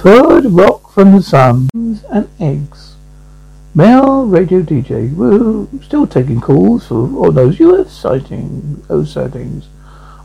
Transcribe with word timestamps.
Third 0.00 0.46
rock 0.46 0.90
from 0.92 1.12
the 1.12 1.22
sun 1.22 1.68
and 1.74 2.26
eggs. 2.40 2.96
Male 3.74 4.24
radio 4.24 4.62
DJ. 4.62 5.14
Woo. 5.14 5.68
Still 5.82 6.06
taking 6.06 6.40
calls 6.40 6.86
for 6.86 7.14
all 7.16 7.30
those 7.30 7.60
US 7.60 7.92
sightings. 7.92 8.86
Those 8.88 9.12
sightings. 9.12 9.68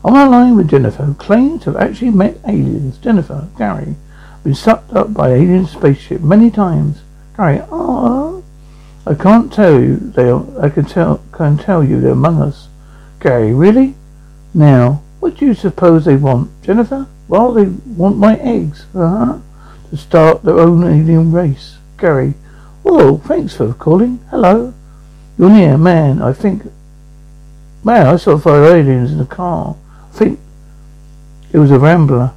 I'm 0.02 0.14
on 0.14 0.30
the 0.30 0.30
line 0.30 0.56
with 0.56 0.70
Jennifer, 0.70 1.02
who 1.02 1.12
claims 1.12 1.64
to 1.64 1.72
have 1.72 1.82
actually 1.82 2.12
met 2.12 2.38
aliens. 2.48 2.96
Jennifer, 2.96 3.48
Gary, 3.58 3.96
been 4.42 4.54
sucked 4.54 4.94
up 4.94 5.12
by 5.12 5.32
alien 5.34 5.66
spaceship 5.66 6.22
many 6.22 6.50
times. 6.50 7.02
Gary, 7.36 7.60
ah, 7.70 8.40
I 9.06 9.12
can't 9.12 9.52
tell 9.52 9.78
you 9.78 9.96
they 9.96 10.30
are, 10.30 10.42
I 10.58 10.70
can 10.70 10.86
tell 10.86 11.18
can 11.32 11.58
tell 11.58 11.84
you 11.84 12.00
they're 12.00 12.12
among 12.12 12.40
us. 12.40 12.68
Gary, 13.20 13.52
really? 13.52 13.94
Now, 14.54 15.02
what 15.20 15.36
do 15.36 15.44
you 15.44 15.52
suppose 15.52 16.06
they 16.06 16.16
want, 16.16 16.50
Jennifer? 16.62 17.06
Well, 17.28 17.52
they 17.52 17.66
want 17.66 18.16
my 18.16 18.36
eggs, 18.38 18.86
uh-huh, 18.94 19.40
to 19.90 19.96
start 19.96 20.42
their 20.42 20.58
own 20.58 20.84
alien 20.84 21.32
race. 21.32 21.76
Gary, 21.98 22.34
whoa, 22.82 23.18
thanks 23.18 23.56
for 23.56 23.72
calling. 23.74 24.18
Hello. 24.30 24.74
You're 25.38 25.50
near, 25.50 25.76
man, 25.76 26.22
I 26.22 26.32
think, 26.32 26.62
man, 27.84 28.06
I 28.06 28.16
saw 28.16 28.38
five 28.38 28.64
aliens 28.64 29.12
in 29.12 29.18
the 29.18 29.26
car. 29.26 29.76
I 30.10 30.16
think 30.16 30.38
it 31.52 31.58
was 31.58 31.70
a 31.70 31.78
Rambler. 31.78 32.32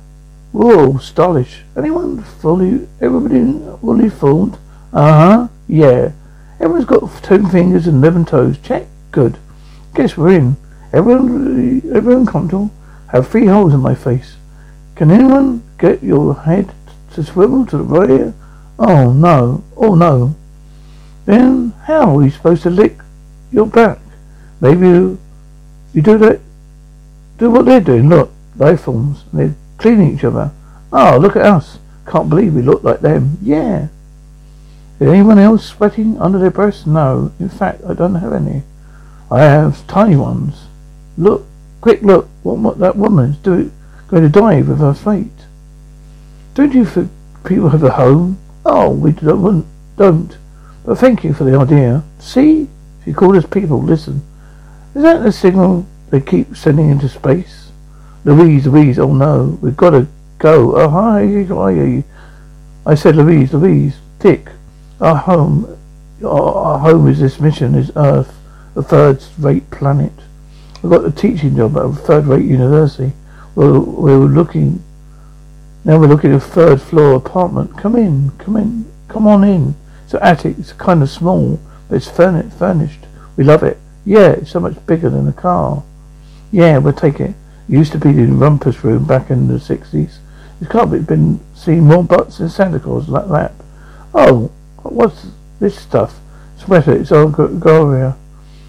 Whoa, 0.51 0.97
stylish. 0.97 1.61
Anyone 1.77 2.23
fully, 2.23 2.87
everybody 2.99 3.41
fully 3.79 4.09
fooled? 4.09 4.57
Uh-huh, 4.91 5.47
yeah. 5.67 6.11
Everyone's 6.59 6.85
got 6.85 7.23
two 7.23 7.47
fingers 7.47 7.87
and 7.87 8.03
eleven 8.03 8.25
toes. 8.25 8.57
Check. 8.57 8.87
Good. 9.11 9.37
Guess 9.95 10.17
we're 10.17 10.33
in. 10.33 10.57
Everyone, 10.91 11.81
everyone 11.93 12.25
comfortable. 12.25 12.71
Have 13.07 13.27
three 13.27 13.45
holes 13.45 13.73
in 13.73 13.79
my 13.79 13.95
face. 13.95 14.35
Can 14.95 15.09
anyone 15.09 15.63
get 15.77 16.03
your 16.03 16.35
head 16.35 16.73
to 17.13 17.23
swivel 17.23 17.65
to 17.67 17.77
the 17.77 17.83
right? 17.83 18.33
Oh 18.77 19.11
no. 19.11 19.63
Oh 19.75 19.95
no. 19.95 20.35
Then 21.25 21.71
how 21.83 22.17
are 22.17 22.23
you 22.23 22.29
supposed 22.29 22.63
to 22.63 22.69
lick 22.69 22.97
your 23.51 23.67
back? 23.67 23.99
Maybe 24.61 24.87
you, 24.87 25.19
you 25.93 26.01
do 26.01 26.17
that. 26.17 26.39
Do 27.37 27.49
what 27.51 27.65
they're 27.65 27.79
doing. 27.79 28.09
Look, 28.09 28.31
life 28.55 28.81
forms. 28.81 29.23
They're 29.31 29.55
cleaning 29.77 30.15
each 30.15 30.23
other. 30.23 30.51
Oh, 30.91 31.17
look 31.17 31.35
at 31.35 31.45
us. 31.45 31.79
Can't 32.07 32.29
believe 32.29 32.55
we 32.55 32.61
look 32.61 32.83
like 32.83 33.01
them. 33.01 33.37
Yeah. 33.41 33.87
Is 34.99 35.07
anyone 35.07 35.39
else 35.39 35.65
sweating 35.65 36.19
under 36.19 36.39
their 36.39 36.51
breasts? 36.51 36.85
No. 36.85 37.31
In 37.39 37.49
fact, 37.49 37.81
I 37.87 37.93
don't 37.93 38.15
have 38.15 38.33
any. 38.33 38.63
I 39.31 39.41
have 39.41 39.87
tiny 39.87 40.15
ones. 40.15 40.65
Look, 41.17 41.45
quick 41.81 42.01
look, 42.01 42.27
what, 42.43 42.57
what 42.57 42.79
that 42.79 42.95
woman's 42.95 43.37
doing, 43.37 43.71
going 44.07 44.23
to 44.23 44.29
die 44.29 44.61
with 44.61 44.79
her 44.79 44.93
fate. 44.93 45.38
Don't 46.59 46.73
you 46.73 46.83
think 46.83 47.09
people 47.45 47.69
have 47.69 47.83
a 47.83 47.91
home? 47.91 48.37
Oh, 48.65 48.89
we 48.89 49.13
don't, 49.13 49.65
don't. 49.95 50.37
But 50.85 50.97
thank 50.97 51.23
you 51.23 51.33
for 51.33 51.45
the 51.45 51.57
idea. 51.57 52.03
See? 52.19 52.67
She 53.05 53.13
called 53.13 53.37
us 53.37 53.45
people. 53.45 53.81
Listen. 53.81 54.21
Is 54.93 55.03
that 55.03 55.23
the 55.23 55.31
signal 55.31 55.85
they 56.09 56.19
keep 56.19 56.57
sending 56.57 56.89
into 56.89 57.07
space? 57.07 57.71
Louise, 58.25 58.67
Louise, 58.67 58.99
oh 58.99 59.13
no, 59.13 59.57
we've 59.61 59.77
got 59.77 59.91
to 59.91 60.05
go. 60.37 60.75
Oh, 60.75 60.89
hi, 60.89 61.45
hi. 61.45 62.03
I 62.85 62.93
said 62.93 63.15
Louise, 63.15 63.53
Louise, 63.53 63.95
Dick. 64.19 64.49
Our 64.99 65.15
home, 65.15 65.77
our 66.25 66.79
home 66.79 67.07
is 67.07 67.21
this 67.21 67.39
mission, 67.39 67.73
is 67.73 67.89
Earth, 67.95 68.37
a 68.75 68.83
third-rate 68.83 69.71
planet. 69.71 70.11
We've 70.83 70.91
got 70.91 71.05
a 71.05 71.11
teaching 71.11 71.55
job 71.55 71.77
at 71.77 71.85
a 71.85 71.93
third-rate 71.93 72.43
university. 72.43 73.13
We're, 73.55 73.79
we're 73.79 74.17
looking, 74.17 74.83
now 75.85 75.99
we're 75.99 76.07
looking 76.07 76.31
at 76.31 76.37
a 76.37 76.39
third-floor 76.39 77.15
apartment. 77.15 77.77
Come 77.77 77.95
in, 77.95 78.31
come 78.37 78.57
in, 78.57 78.91
come 79.07 79.27
on 79.27 79.43
in. 79.43 79.75
It's 80.03 80.13
an 80.13 80.21
attic, 80.21 80.57
it's 80.59 80.73
kind 80.73 81.01
of 81.01 81.09
small, 81.09 81.59
but 81.87 81.95
it's 81.95 82.09
furnished. 82.09 83.05
We 83.37 83.43
love 83.43 83.63
it. 83.63 83.77
Yeah, 84.05 84.31
it's 84.31 84.51
so 84.51 84.59
much 84.59 84.85
bigger 84.85 85.09
than 85.09 85.27
a 85.27 85.33
car. 85.33 85.83
Yeah, 86.51 86.77
we'll 86.79 86.93
take 86.93 87.19
it. 87.19 87.31
it 87.31 87.35
used 87.67 87.91
to 87.93 87.99
be 87.99 88.11
the 88.11 88.25
rumpus 88.27 88.83
room 88.83 89.05
back 89.05 89.29
in 89.29 89.47
the 89.47 89.55
60s. 89.55 90.17
It's 90.61 90.71
can't 90.71 90.91
be 90.91 90.99
been 90.99 91.39
seen 91.55 91.81
more 91.81 92.03
butts 92.03 92.39
than 92.39 92.49
Santa 92.49 92.79
Claus 92.79 93.07
like 93.07 93.29
that. 93.29 93.53
Oh, 94.13 94.51
What's 94.83 95.27
this 95.59 95.77
stuff? 95.77 96.19
Sweater. 96.57 96.93
It's 96.93 97.11
angora. 97.11 98.17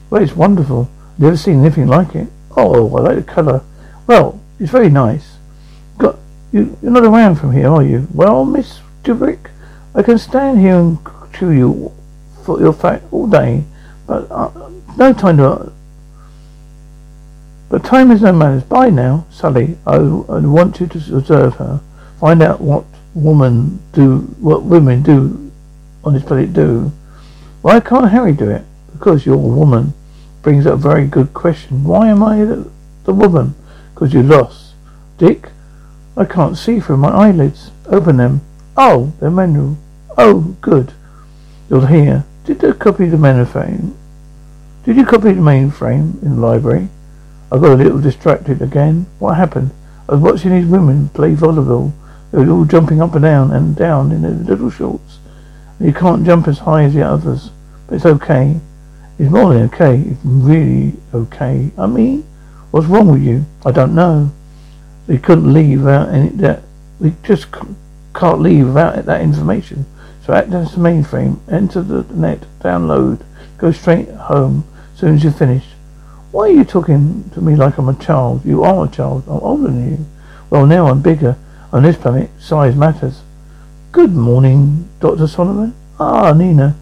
Well, 0.09 0.23
it's 0.23 0.35
wonderful. 0.35 0.91
Never 1.19 1.37
seen 1.37 1.61
anything 1.61 1.87
like 1.87 2.15
it. 2.15 2.29
Oh, 2.57 2.97
I 2.97 3.01
like 3.01 3.17
the 3.17 3.33
colour. 3.33 3.63
Well, 4.07 4.41
it's 4.59 4.71
very 4.71 4.91
nice. 4.91 5.37
You? 6.53 6.77
You're 6.83 6.93
not 6.93 7.05
around 7.05 7.37
from 7.37 7.53
here, 7.53 7.69
are 7.69 7.83
you? 7.83 8.09
Well, 8.13 8.45
Miss 8.45 8.81
Dubrick, 9.05 9.51
I 9.95 10.03
can 10.03 10.19
stand 10.19 10.59
here 10.59 10.77
and 10.77 10.99
chew 11.33 11.51
you 11.51 11.93
for 12.45 12.61
your 12.61 12.73
fat 12.73 13.03
all 13.11 13.27
day, 13.27 13.65
but 14.07 14.31
uh, 14.31 14.71
no 14.97 15.13
time 15.13 15.37
to. 15.37 15.73
But 17.69 17.85
time 17.85 18.11
is 18.11 18.23
no 18.23 18.33
manners. 18.33 18.65
Bye 18.65 18.91
now, 18.91 19.27
Sally. 19.31 19.79
I, 19.87 19.95
I 19.95 20.41
want 20.41 20.81
you 20.81 20.89
to 20.89 21.17
observe 21.17 21.55
her. 21.57 21.81
Find 22.19 22.43
out 22.43 22.61
what 22.61 22.85
woman 23.15 23.81
do, 23.93 24.19
what 24.41 24.65
women 24.65 25.03
do 25.03 25.53
on 26.03 26.15
this 26.15 26.25
planet 26.25 26.53
do? 26.53 26.91
Why 27.63 27.79
can't 27.79 28.11
Harry 28.11 28.33
do 28.33 28.51
it? 28.51 28.65
Because 28.93 29.25
you're 29.25 29.37
a 29.37 29.39
woman. 29.39 29.93
Brings 30.43 30.67
up 30.67 30.75
a 30.75 30.77
very 30.79 31.07
good 31.07 31.33
question. 31.33 31.85
Why 31.85 32.09
am 32.09 32.23
I 32.23 32.45
the, 32.45 32.71
the 33.05 33.13
woman? 33.13 33.55
Because 33.95 34.13
you 34.13 34.23
lost. 34.23 34.75
Dick, 35.19 35.51
I 36.17 36.25
can't 36.25 36.57
see 36.57 36.81
through 36.81 36.99
my 36.99 37.11
eyelids. 37.11 37.71
Open 37.87 38.17
them. 38.17 38.41
Oh, 38.77 39.13
the 39.21 39.31
manual. 39.31 39.77
Oh, 40.19 40.57
good. 40.61 40.93
You're 41.69 41.87
here. 41.87 42.25
Did 42.45 42.63
you 42.63 42.75
copy 42.75 43.07
the 43.07 43.17
mainframe? 43.17 43.95
Did 44.85 44.97
you 44.97 45.05
copy 45.05 45.33
the 45.33 45.41
mainframe 45.41 46.23
in 46.23 46.37
the 46.37 46.41
library? 46.41 46.89
I 47.53 47.59
got 47.59 47.73
a 47.73 47.83
little 47.83 48.01
distracted 48.01 48.63
again. 48.63 49.07
What 49.19 49.37
happened? 49.37 49.71
I 50.09 50.15
was 50.15 50.21
watching 50.21 50.51
these 50.51 50.67
women 50.67 51.09
play 51.11 51.35
volleyball. 51.35 51.93
They 52.33 52.39
were 52.39 52.51
all 52.51 52.65
jumping 52.65 53.01
up 53.01 53.15
and 53.15 53.23
down 53.23 53.53
and 53.53 53.77
down 53.77 54.13
in 54.13 54.23
their 54.23 54.31
little 54.31 54.71
shorts. 54.71 55.19
You 55.79 55.93
can't 55.93 56.27
jump 56.27 56.49
as 56.49 56.59
high 56.59 56.85
as 56.85 56.95
the 56.95 57.03
others, 57.03 57.51
but 57.87 57.97
it's 57.97 58.07
okay. 58.07 58.61
It's 59.19 59.31
more 59.31 59.53
than 59.53 59.65
okay. 59.65 60.01
It's 60.01 60.21
really 60.25 60.95
okay. 61.15 61.71
I 61.77 61.87
mean, 61.87 62.25
what's 62.71 62.87
wrong 62.87 63.13
with 63.13 63.23
you? 63.23 63.45
I 63.65 63.71
don't 63.71 63.95
know. 63.95 64.33
We 65.11 65.19
couldn't 65.19 65.53
leave 65.53 65.81
without 65.81 66.11
any 66.11 66.29
that. 66.29 66.63
We 67.01 67.15
just 67.25 67.49
can't 68.15 68.41
leave 68.41 68.69
without 68.69 69.07
that 69.07 69.21
information. 69.21 69.85
So 70.25 70.33
access 70.33 70.77
the 70.77 70.79
mainframe, 70.79 71.41
enter 71.51 71.83
the 71.83 72.05
net, 72.15 72.47
download, 72.61 73.25
go 73.59 73.73
straight 73.73 74.09
home 74.11 74.63
as 74.93 75.01
soon 75.01 75.17
as 75.17 75.25
you 75.25 75.33
finish. 75.33 75.65
Why 76.31 76.43
are 76.45 76.53
you 76.53 76.63
talking 76.63 77.29
to 77.31 77.41
me 77.41 77.57
like 77.57 77.77
I'm 77.77 77.89
a 77.89 77.95
child? 77.97 78.45
You 78.45 78.63
are 78.63 78.85
a 78.85 78.89
child. 78.89 79.25
I'm 79.27 79.41
older 79.41 79.65
than 79.65 79.91
you. 79.91 80.07
Well, 80.49 80.65
now 80.65 80.87
I'm 80.87 81.03
bigger. 81.03 81.37
On 81.73 81.83
this 81.83 81.97
planet, 81.97 82.31
size 82.39 82.77
matters. 82.77 83.23
Good 83.91 84.13
morning, 84.13 84.89
Dr. 85.01 85.27
Solomon. 85.27 85.75
Ah, 85.99 86.33
Nina. 86.33 86.77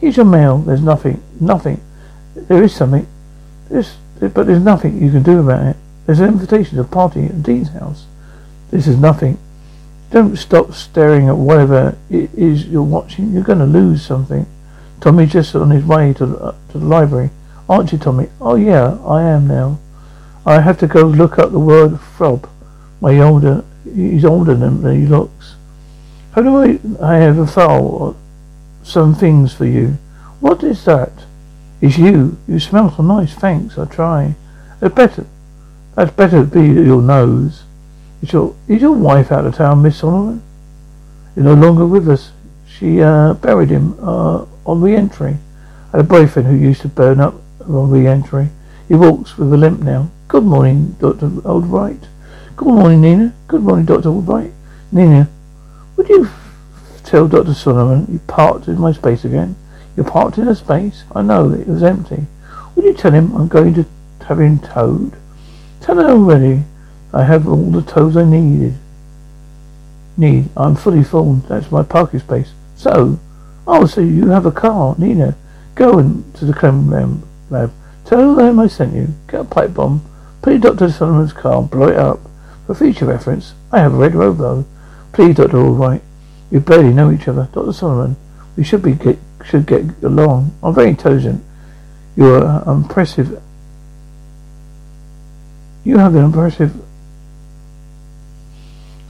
Here's 0.00 0.16
your 0.16 0.24
mail. 0.24 0.56
There's 0.56 0.80
nothing. 0.80 1.22
Nothing. 1.38 1.82
There 2.34 2.62
is 2.62 2.74
something. 2.74 3.06
There's, 3.68 3.94
but 4.20 4.46
there's 4.46 4.62
nothing 4.62 5.02
you 5.02 5.10
can 5.10 5.22
do 5.22 5.40
about 5.40 5.66
it. 5.66 5.76
There's 6.06 6.20
an 6.20 6.28
invitation 6.28 6.76
to 6.76 6.82
a 6.82 6.84
party 6.84 7.24
at 7.24 7.42
Dean's 7.42 7.70
house. 7.70 8.06
This 8.70 8.86
is 8.86 8.96
nothing. 8.96 9.38
Don't 10.10 10.36
stop 10.36 10.72
staring 10.72 11.28
at 11.28 11.36
whatever 11.36 11.96
it 12.10 12.32
is 12.34 12.66
you're 12.66 12.82
watching. 12.82 13.32
You're 13.32 13.42
going 13.42 13.58
to 13.58 13.64
lose 13.64 14.04
something. 14.04 14.46
Tommy's 15.00 15.32
just 15.32 15.54
on 15.54 15.70
his 15.70 15.84
way 15.84 16.12
to, 16.14 16.24
uh, 16.36 16.54
to 16.70 16.78
the 16.78 16.84
library. 16.84 17.30
Aren't 17.68 17.92
you, 17.92 17.98
Tommy? 17.98 18.28
Oh, 18.40 18.56
yeah, 18.56 18.98
I 19.04 19.22
am 19.22 19.46
now. 19.46 19.78
I 20.46 20.60
have 20.60 20.78
to 20.78 20.86
go 20.86 21.02
look 21.02 21.38
up 21.38 21.52
the 21.52 21.58
word 21.58 21.92
frob. 21.92 22.48
My 23.00 23.18
older, 23.18 23.64
he's 23.84 24.24
older 24.24 24.54
than 24.54 24.84
he 24.94 25.06
looks. 25.06 25.56
How 26.32 26.42
do 26.42 26.56
I, 26.56 26.78
I 27.00 27.16
have 27.16 27.38
a 27.38 27.46
file, 27.46 28.16
some 28.82 29.14
things 29.14 29.54
for 29.54 29.64
you. 29.64 29.98
What 30.40 30.62
is 30.62 30.84
that? 30.84 31.12
It's 31.80 31.96
you. 31.96 32.36
You 32.46 32.60
smell 32.60 32.94
so 32.94 33.02
nice, 33.02 33.34
thanks, 33.34 33.78
I 33.78 33.86
try. 33.86 34.34
A 34.80 34.90
better, 34.90 35.26
that's 35.94 36.10
better 36.12 36.44
be 36.44 36.62
your 36.62 37.02
nose. 37.02 37.62
Is 38.22 38.32
your, 38.32 38.54
is 38.68 38.80
your 38.80 38.92
wife 38.92 39.30
out 39.30 39.46
of 39.46 39.54
town, 39.54 39.82
Miss 39.82 39.98
Solomon? 39.98 40.42
You're 41.36 41.44
no 41.44 41.54
longer 41.54 41.86
with 41.86 42.08
us. 42.08 42.32
She 42.66 43.00
uh, 43.00 43.34
buried 43.34 43.70
him 43.70 43.96
uh, 44.00 44.46
on 44.64 44.80
re-entry. 44.80 45.36
I 45.92 45.96
had 45.96 46.00
a 46.00 46.08
boyfriend 46.08 46.48
who 46.48 46.56
used 46.56 46.80
to 46.82 46.88
burn 46.88 47.20
up 47.20 47.34
on 47.60 47.90
re-entry. 47.90 48.48
He 48.88 48.94
walks 48.94 49.38
with 49.38 49.52
a 49.52 49.56
limp 49.56 49.80
now. 49.80 50.10
Good 50.28 50.44
morning, 50.44 50.96
Dr. 50.98 51.30
Albright. 51.44 52.08
Good 52.56 52.68
morning, 52.68 53.00
Nina. 53.00 53.34
Good 53.46 53.62
morning, 53.62 53.86
Dr. 53.86 54.08
Albright. 54.08 54.52
Nina, 54.90 55.28
would 55.96 56.08
you 56.08 56.28
tell 57.04 57.28
Dr. 57.28 57.54
Solomon 57.54 58.06
you 58.10 58.18
parked 58.26 58.68
in 58.68 58.80
my 58.80 58.92
space 58.92 59.24
again? 59.24 59.56
You 59.96 60.02
parked 60.02 60.38
in 60.38 60.48
a 60.48 60.54
space? 60.54 61.04
I 61.14 61.22
know, 61.22 61.52
it 61.52 61.68
was 61.68 61.82
empty. 61.82 62.26
Would 62.74 62.84
you 62.84 62.94
tell 62.94 63.12
him 63.12 63.34
I'm 63.36 63.48
going 63.48 63.74
to 63.74 63.86
have 64.26 64.40
him 64.40 64.58
towed? 64.58 65.16
Tell 65.84 66.00
him 66.00 66.06
already. 66.06 66.62
I 67.12 67.24
have 67.24 67.46
all 67.46 67.70
the 67.70 67.82
tows 67.82 68.16
I 68.16 68.24
needed. 68.24 68.72
Need. 70.16 70.48
I'm 70.56 70.76
fully 70.76 71.04
formed. 71.04 71.42
That's 71.42 71.70
my 71.70 71.82
parking 71.82 72.20
space. 72.20 72.52
So, 72.74 73.20
oh, 73.66 73.84
so 73.84 74.00
you 74.00 74.28
have 74.28 74.46
a 74.46 74.50
car, 74.50 74.94
Nina. 74.96 75.36
Go 75.74 75.98
into 75.98 76.46
the 76.46 76.54
chem 76.54 76.90
lab. 77.50 77.70
Tell 78.06 78.34
them 78.34 78.60
I 78.60 78.66
sent 78.66 78.94
you. 78.94 79.08
Get 79.28 79.42
a 79.42 79.44
pipe 79.44 79.74
bomb. 79.74 80.02
Put 80.40 80.54
it 80.54 80.62
Dr. 80.62 80.90
Solomon's 80.90 81.34
car 81.34 81.62
blow 81.62 81.88
it 81.88 81.98
up. 81.98 82.20
For 82.66 82.74
future 82.74 83.04
reference, 83.04 83.52
I 83.70 83.80
have 83.80 83.92
a 83.92 83.98
red 83.98 84.14
robe 84.14 84.38
though. 84.38 84.64
Please, 85.12 85.36
Dr. 85.36 85.58
Albright. 85.58 86.00
You 86.50 86.60
barely 86.60 86.94
know 86.94 87.10
each 87.10 87.28
other. 87.28 87.50
Dr. 87.52 87.74
Solomon, 87.74 88.16
we 88.56 88.64
should 88.64 88.80
be 88.80 88.92
get, 88.92 89.18
should 89.44 89.66
get 89.66 89.84
along. 90.02 90.56
I'm 90.62 90.74
very 90.74 90.88
intelligent. 90.88 91.44
You're 92.16 92.42
uh, 92.42 92.72
impressive. 92.72 93.42
You 95.84 95.98
have 95.98 96.14
an 96.14 96.24
impressive 96.24 96.74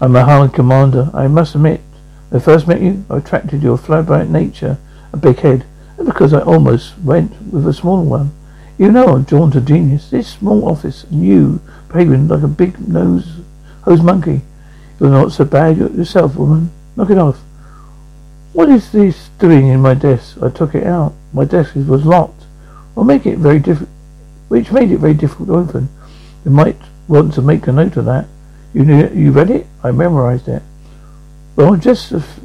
I'm 0.00 0.16
a 0.16 0.24
Harlan 0.24 0.50
commander. 0.50 1.08
I 1.14 1.28
must 1.28 1.54
admit, 1.54 1.80
when 2.28 2.42
I 2.42 2.44
first 2.44 2.66
met 2.66 2.82
you, 2.82 3.04
I 3.08 3.18
attracted 3.18 3.62
your 3.62 3.78
flamboyant 3.78 4.30
nature, 4.30 4.76
a 5.12 5.16
big 5.16 5.38
head, 5.38 5.64
and 5.96 6.06
because 6.06 6.34
I 6.34 6.40
almost 6.40 6.98
went 6.98 7.30
with 7.50 7.66
a 7.66 7.72
small 7.72 8.04
one. 8.04 8.32
You 8.76 8.90
know 8.90 9.14
I'm 9.14 9.22
drawn 9.22 9.52
to 9.52 9.60
genius. 9.60 10.10
This 10.10 10.28
small 10.28 10.68
office, 10.68 11.04
and 11.04 11.24
you, 11.24 11.60
behaving 11.88 12.26
like 12.26 12.42
a 12.42 12.48
big 12.48 12.86
nose 12.86 13.40
hose 13.82 14.02
monkey. 14.02 14.42
You're 14.98 15.10
not 15.10 15.32
so 15.32 15.44
bad 15.44 15.78
yourself, 15.78 16.34
woman. 16.34 16.70
Knock 16.96 17.10
it 17.10 17.18
off. 17.18 17.40
What 18.52 18.68
is 18.68 18.90
this 18.90 19.30
doing 19.38 19.68
in 19.68 19.80
my 19.80 19.94
desk? 19.94 20.36
I 20.42 20.50
took 20.50 20.74
it 20.74 20.86
out. 20.86 21.14
My 21.32 21.44
desk 21.44 21.76
was 21.76 22.04
locked. 22.04 22.42
I'll 22.96 23.04
make 23.04 23.26
it 23.26 23.38
very 23.38 23.58
difficult, 23.58 23.90
which 24.48 24.72
made 24.72 24.90
it 24.90 24.98
very 24.98 25.14
difficult 25.14 25.48
to 25.48 25.54
open. 25.54 25.88
You 26.44 26.50
might 26.50 26.76
want 27.08 27.34
to 27.34 27.42
make 27.42 27.66
a 27.66 27.72
note 27.72 27.96
of 27.96 28.04
that. 28.06 28.26
You 28.72 28.84
knew, 28.84 29.08
you 29.08 29.32
read 29.32 29.50
it? 29.50 29.66
I 29.82 29.92
memorized 29.92 30.48
it. 30.48 30.62
Well, 31.56 31.76
just 31.76 32.12
a 32.12 32.16
f- 32.16 32.40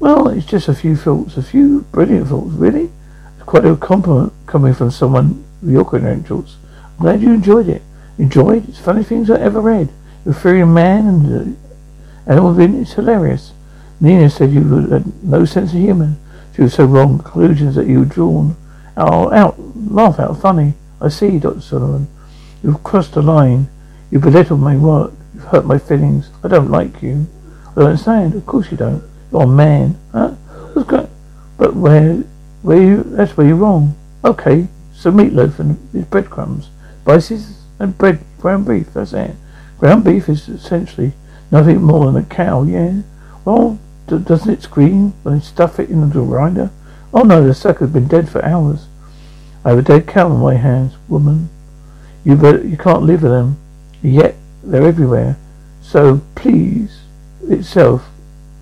well, 0.00 0.28
it's 0.28 0.46
just 0.46 0.68
a 0.68 0.74
few 0.74 0.96
thoughts, 0.96 1.36
a 1.36 1.42
few 1.42 1.82
brilliant 1.92 2.28
thoughts. 2.28 2.52
Really, 2.52 2.90
it's 3.36 3.44
quite 3.44 3.64
a 3.64 3.76
compliment 3.76 4.32
coming 4.46 4.74
from 4.74 4.90
someone 4.90 5.44
with 5.60 5.72
your 5.72 5.84
credentials. 5.84 6.56
I'm 6.98 7.02
glad 7.02 7.20
you 7.20 7.32
enjoyed 7.32 7.68
it. 7.68 7.82
Enjoyed? 8.16 8.68
It's 8.68 8.78
funny 8.78 9.04
things 9.04 9.30
I've 9.30 9.42
ever 9.42 9.60
read. 9.60 9.90
You're 10.24 10.62
a 10.62 10.66
man, 10.66 11.06
and 11.06 11.56
uh, 11.56 11.58
and 12.26 12.40
all 12.40 12.58
it 12.58 12.70
is 12.70 12.92
hilarious. 12.92 13.52
Nina 14.00 14.30
said 14.30 14.50
you 14.50 14.62
had 14.88 15.24
no 15.24 15.44
sense 15.44 15.72
of 15.72 15.78
humour. 15.78 16.14
She 16.54 16.62
was 16.62 16.74
so 16.74 16.84
wrong. 16.84 17.18
Conclusions 17.18 17.74
that 17.74 17.86
you 17.86 18.00
had 18.00 18.10
drawn. 18.10 18.56
Oh, 18.96 19.30
out, 19.32 19.56
laugh 19.76 20.18
out, 20.18 20.40
funny. 20.40 20.74
I 21.00 21.08
see, 21.08 21.38
Doctor 21.38 21.60
Solomon. 21.60 22.08
You've 22.62 22.82
crossed 22.82 23.14
the 23.14 23.22
line. 23.22 23.68
You've 24.10 24.22
belittled 24.22 24.60
my 24.60 24.76
work. 24.76 25.12
You've 25.34 25.44
hurt 25.44 25.64
my 25.64 25.78
feelings. 25.78 26.30
I 26.42 26.48
don't 26.48 26.70
like 26.70 27.02
you. 27.02 27.26
I 27.70 27.74
don't 27.76 27.86
understand. 27.86 28.34
Of 28.34 28.46
course 28.46 28.70
you 28.70 28.76
don't. 28.76 29.02
You're 29.30 29.42
a 29.42 29.46
man. 29.46 29.98
Huh? 30.12 30.30
What's 30.72 30.88
going 30.88 31.08
But 31.56 31.74
where, 31.76 32.24
where 32.62 32.82
you, 32.82 33.02
that's 33.04 33.36
where 33.36 33.46
you're 33.46 33.56
wrong. 33.56 33.96
Okay. 34.24 34.68
So 34.92 35.12
meatloaf 35.12 35.58
and 35.58 35.78
these 35.92 36.06
breadcrumbs. 36.06 36.70
Spices 37.02 37.62
and 37.78 37.96
bread, 37.96 38.18
ground 38.38 38.66
beef. 38.66 38.92
That's 38.92 39.12
it. 39.12 39.36
Ground 39.78 40.04
beef 40.04 40.28
is 40.28 40.48
essentially 40.48 41.12
nothing 41.50 41.82
more 41.82 42.06
than 42.06 42.22
a 42.22 42.26
cow, 42.26 42.64
yeah? 42.64 43.02
Well, 43.44 43.78
d- 44.08 44.18
doesn't 44.18 44.52
it 44.52 44.62
scream 44.62 45.14
when 45.22 45.38
they 45.38 45.44
stuff 45.44 45.78
it 45.78 45.88
into 45.88 46.18
the 46.18 46.24
grinder? 46.24 46.70
Oh 47.14 47.22
no, 47.22 47.46
the 47.46 47.54
sucker's 47.54 47.90
been 47.90 48.08
dead 48.08 48.28
for 48.28 48.44
hours. 48.44 48.86
I 49.64 49.70
have 49.70 49.78
a 49.78 49.82
dead 49.82 50.06
cow 50.06 50.26
in 50.32 50.40
my 50.40 50.54
hands, 50.54 50.94
woman. 51.08 51.48
You 52.28 52.36
but 52.36 52.66
you 52.66 52.76
can't 52.76 53.04
live 53.04 53.22
with 53.22 53.32
them. 53.32 53.56
Yet 54.02 54.34
they're 54.62 54.86
everywhere. 54.86 55.38
So 55.80 56.20
please, 56.34 57.00
itself, 57.48 58.06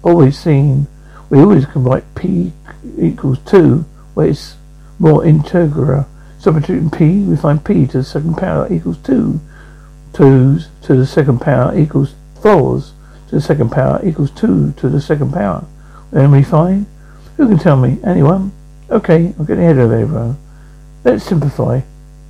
always 0.04 0.38
seen. 0.38 0.86
We 1.30 1.40
always 1.40 1.66
can 1.66 1.82
write 1.82 2.04
P 2.14 2.52
equals 2.96 3.40
2, 3.40 3.84
where 4.14 4.28
it's 4.28 4.54
more 5.00 5.24
integer. 5.24 6.06
Substituting 6.38 6.90
P, 6.90 7.24
we 7.24 7.36
find 7.36 7.64
P 7.64 7.88
to 7.88 7.98
the 7.98 8.04
second 8.04 8.36
power 8.36 8.72
equals 8.72 8.98
2. 8.98 9.40
2's 10.12 10.68
to 10.82 10.94
the 10.94 11.04
second 11.04 11.40
power 11.40 11.76
equals 11.76 12.14
4's 12.36 12.92
to 13.28 13.34
the 13.34 13.40
second 13.40 13.72
power 13.72 14.00
equals 14.04 14.30
2 14.30 14.74
to 14.76 14.88
the 14.88 15.00
second 15.00 15.32
power. 15.32 15.64
Then 16.12 16.30
we 16.30 16.44
find, 16.44 16.86
who 17.36 17.48
can 17.48 17.58
tell 17.58 17.76
me? 17.76 17.98
Anyone? 18.04 18.52
Okay, 18.90 19.34
I'm 19.36 19.44
getting 19.44 19.64
ahead 19.64 19.78
of 19.78 19.90
everyone. 19.90 20.38
Let's 21.02 21.24
simplify. 21.24 21.80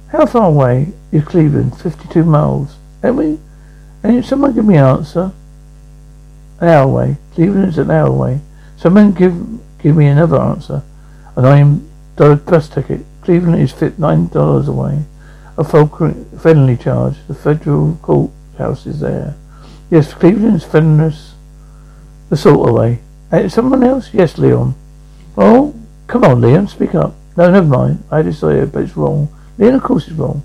How 0.08 0.24
far 0.24 0.48
away 0.48 0.92
Cleveland? 1.22 1.78
52 1.78 2.24
miles. 2.24 2.76
And 3.02 3.16
we 3.16 3.38
and 4.02 4.24
someone 4.24 4.54
give 4.54 4.64
me 4.64 4.76
an 4.76 4.84
answer. 4.84 5.32
An 6.60 6.68
hour 6.68 6.84
away. 6.84 7.16
Cleveland 7.34 7.68
is 7.68 7.78
an 7.78 7.90
hour 7.90 8.06
away. 8.08 8.40
Someone 8.76 9.12
give 9.12 9.34
give 9.78 9.96
me 9.96 10.06
another 10.06 10.40
answer. 10.40 10.82
And 11.34 11.46
I 11.46 11.58
am 11.58 11.88
the 12.16 12.36
bus 12.36 12.68
ticket. 12.68 13.04
Cleveland 13.22 13.60
is 13.62 13.72
fit 13.72 13.98
nine 13.98 14.28
dollars 14.28 14.68
away. 14.68 15.04
A 15.58 15.64
friendly 15.64 16.76
charge. 16.76 17.16
The 17.28 17.34
federal 17.34 17.96
courthouse 18.02 18.86
is 18.86 19.00
there. 19.00 19.34
Yes, 19.90 20.12
Cleveland 20.14 20.56
is. 20.56 21.34
The 22.28 22.36
salt 22.36 22.68
away. 22.68 23.00
And 23.30 23.50
someone 23.52 23.82
else? 23.82 24.12
Yes, 24.12 24.38
Leon. 24.38 24.74
Oh, 25.36 25.74
come 26.06 26.24
on, 26.24 26.40
Leon, 26.40 26.68
speak 26.68 26.94
up. 26.94 27.14
No, 27.36 27.50
never 27.50 27.66
mind. 27.66 28.04
I 28.10 28.22
decided, 28.22 28.72
but 28.72 28.84
it's 28.84 28.96
wrong. 28.96 29.28
Leon, 29.58 29.74
of 29.74 29.82
course, 29.82 30.08
it's 30.08 30.16
wrong. 30.16 30.42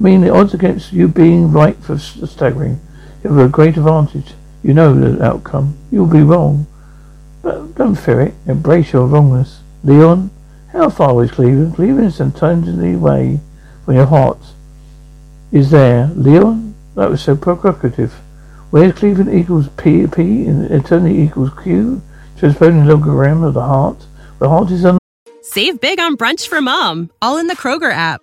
Mean, 0.00 0.20
the 0.20 0.34
odds 0.34 0.54
against 0.54 0.92
you 0.92 1.08
being 1.08 1.52
right 1.52 1.76
for 1.76 1.98
staggering. 1.98 2.80
You 3.22 3.30
have 3.32 3.46
a 3.46 3.48
great 3.48 3.76
advantage. 3.76 4.34
You 4.62 4.74
know 4.74 4.94
the 4.94 5.22
outcome. 5.24 5.76
You'll 5.90 6.06
be 6.06 6.22
wrong. 6.22 6.66
But 7.42 7.74
don't 7.76 7.94
fear 7.94 8.20
it. 8.20 8.34
Embrace 8.46 8.92
your 8.92 9.06
wrongness. 9.06 9.60
Leon, 9.82 10.30
how 10.72 10.90
far 10.90 11.22
is 11.22 11.30
Cleveland? 11.30 11.74
Cleveland 11.76 12.08
is 12.08 12.20
eternity 12.20 12.94
away 12.94 13.40
from 13.84 13.94
your 13.94 14.06
heart. 14.06 14.38
Is 15.52 15.70
there. 15.70 16.10
Leon? 16.14 16.74
That 16.96 17.10
was 17.10 17.22
so 17.22 17.36
provocative. 17.36 18.12
Where's 18.70 18.94
Cleveland 18.94 19.32
equals 19.32 19.68
P, 19.76 20.06
P, 20.06 20.46
and 20.46 20.70
eternity 20.70 21.20
equals 21.20 21.50
Q? 21.62 22.02
Transposing 22.36 22.86
logarithm 22.86 23.44
of 23.44 23.54
the 23.54 23.62
heart. 23.62 24.04
The 24.38 24.48
heart 24.48 24.70
is 24.70 24.84
un- 24.84 24.98
Save 25.42 25.80
big 25.80 26.00
on 26.00 26.16
brunch 26.16 26.48
for 26.48 26.60
mom, 26.60 27.10
all 27.22 27.38
in 27.38 27.46
the 27.46 27.54
Kroger 27.54 27.92
app. 27.92 28.22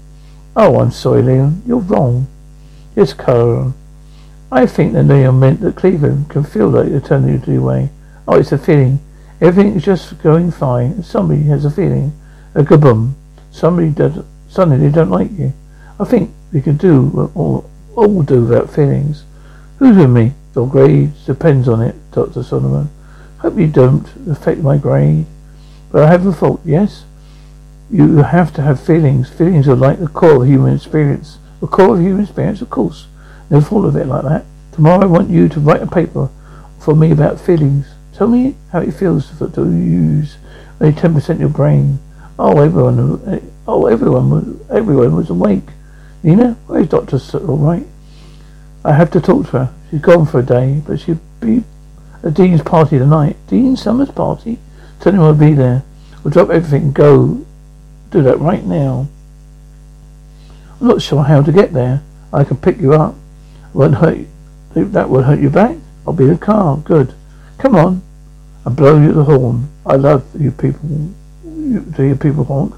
Oh, 0.55 0.79
I'm 0.79 0.91
sorry, 0.91 1.21
Leon. 1.21 1.63
You're 1.65 1.79
wrong. 1.79 2.27
Yes, 2.95 3.13
Carl. 3.13 3.73
I 4.51 4.65
think 4.65 4.91
that 4.93 5.03
Leon 5.03 5.39
meant 5.39 5.61
that 5.61 5.77
Cleveland 5.77 6.29
can 6.29 6.43
feel 6.43 6.69
like 6.69 6.87
eternity 6.87 7.55
away. 7.55 7.89
Oh, 8.27 8.37
it's 8.37 8.51
a 8.51 8.57
feeling. 8.57 8.99
Everything 9.39 9.75
is 9.75 9.83
just 9.83 10.21
going 10.21 10.51
fine, 10.51 11.03
somebody 11.03 11.43
has 11.43 11.63
a 11.63 11.71
feeling. 11.71 12.11
A 12.53 12.63
kaboom. 12.63 13.13
Somebody 13.49 13.89
does. 13.89 14.23
Suddenly 14.49 14.77
they 14.77 14.93
don't 14.93 15.09
like 15.09 15.31
you. 15.31 15.53
I 15.99 16.03
think 16.03 16.31
we 16.51 16.61
can 16.61 16.75
do 16.75 17.31
all, 17.33 17.69
all 17.95 18.23
do 18.23 18.45
without 18.45 18.73
feelings. 18.73 19.23
Who's 19.79 19.95
with 19.95 20.09
me? 20.09 20.33
Your 20.53 20.67
grade 20.67 21.13
depends 21.25 21.69
on 21.69 21.81
it, 21.81 21.95
Dr. 22.11 22.43
Solomon. 22.43 22.89
Hope 23.37 23.57
you 23.57 23.67
don't 23.67 24.05
affect 24.29 24.59
my 24.59 24.77
grade. 24.77 25.25
But 25.91 26.03
I 26.03 26.07
have 26.11 26.25
a 26.25 26.33
thought, 26.33 26.61
yes? 26.65 27.05
You 27.91 28.17
have 28.17 28.53
to 28.53 28.61
have 28.61 28.79
feelings. 28.79 29.29
Feelings 29.29 29.67
are 29.67 29.75
like 29.75 29.99
the 29.99 30.07
core 30.07 30.43
of 30.43 30.47
human 30.47 30.75
experience. 30.75 31.39
The 31.59 31.67
core 31.67 31.95
of 31.95 32.01
human 32.01 32.23
experience, 32.23 32.61
of 32.61 32.69
course. 32.69 33.07
Never 33.49 33.65
thought 33.65 33.85
of 33.85 33.95
it 33.97 34.07
like 34.07 34.23
that. 34.23 34.45
Tomorrow 34.71 35.01
I 35.01 35.05
want 35.07 35.29
you 35.29 35.49
to 35.49 35.59
write 35.59 35.81
a 35.81 35.87
paper 35.87 36.29
for 36.79 36.95
me 36.95 37.11
about 37.11 37.39
feelings. 37.39 37.87
Tell 38.13 38.27
me 38.27 38.55
how 38.71 38.79
it 38.79 38.93
feels 38.93 39.37
to 39.39 39.45
use 39.69 40.37
only 40.79 40.93
ten 40.93 41.13
percent 41.13 41.37
of 41.37 41.41
your 41.41 41.49
brain. 41.49 41.99
Oh, 42.39 42.59
everyone, 42.59 43.43
oh, 43.67 43.85
everyone 43.87 44.29
was, 44.29 44.69
everyone 44.71 45.15
was 45.15 45.29
awake. 45.29 45.67
Nina, 46.23 46.57
where's 46.67 46.87
Doctor 46.87 47.17
Albright? 47.17 47.85
I 48.85 48.93
have 48.93 49.11
to 49.11 49.21
talk 49.21 49.47
to 49.47 49.51
her. 49.51 49.73
She's 49.89 50.01
gone 50.01 50.25
for 50.25 50.39
a 50.39 50.43
day, 50.43 50.81
but 50.87 50.99
she'll 50.99 51.19
be 51.39 51.63
at 52.23 52.33
Dean's 52.33 52.61
party 52.61 52.97
tonight. 52.97 53.35
Dean 53.47 53.75
Summers' 53.75 54.11
party? 54.11 54.59
Tell 55.01 55.13
him 55.13 55.21
I'll 55.21 55.33
be 55.33 55.53
there. 55.53 55.83
We'll 56.23 56.31
drop 56.31 56.49
everything 56.49 56.83
and 56.83 56.93
go. 56.93 57.45
Do 58.11 58.21
that 58.23 58.39
right 58.39 58.65
now. 58.65 59.07
I'm 60.79 60.87
not 60.87 61.01
sure 61.01 61.23
how 61.23 61.41
to 61.41 61.51
get 61.51 61.71
there. 61.71 62.03
I 62.33 62.43
can 62.43 62.57
pick 62.57 62.77
you 62.77 62.93
up. 62.93 63.15
Won't 63.73 63.95
hurt 63.95 64.17
you. 64.17 64.27
That 64.75 65.09
will 65.09 65.23
hurt 65.23 65.39
your 65.39 65.51
back? 65.51 65.77
I'll 66.05 66.13
be 66.13 66.25
in 66.25 66.31
the 66.31 66.37
car. 66.37 66.77
Good. 66.77 67.13
Come 67.57 67.75
on. 67.75 68.01
I 68.65 68.69
blow 68.69 69.01
you 69.01 69.13
the 69.13 69.23
horn. 69.23 69.69
I 69.85 69.95
love 69.95 70.25
you 70.39 70.51
people. 70.51 70.89
You, 71.45 71.79
do 71.81 72.03
you 72.03 72.15
people 72.15 72.43
honk? 72.43 72.75